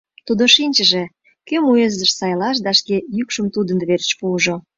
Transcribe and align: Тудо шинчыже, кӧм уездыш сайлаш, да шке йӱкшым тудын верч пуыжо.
Тудо 0.27 0.43
шинчыже, 0.55 1.03
кӧм 1.47 1.63
уездыш 1.71 2.11
сайлаш, 2.19 2.57
да 2.65 2.71
шке 2.79 2.97
йӱкшым 3.17 3.45
тудын 3.55 3.79
верч 3.89 4.09
пуыжо. 4.19 4.55